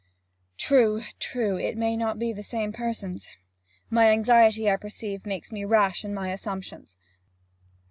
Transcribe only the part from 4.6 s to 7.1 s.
I perceive, makes me rash in my assumptions!'